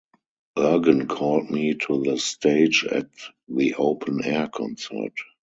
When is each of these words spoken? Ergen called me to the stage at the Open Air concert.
Ergen 0.57 1.07
called 1.07 1.51
me 1.51 1.75
to 1.75 2.01
the 2.01 2.17
stage 2.17 2.85
at 2.89 3.09
the 3.49 3.75
Open 3.75 4.23
Air 4.25 4.47
concert. 4.47 5.13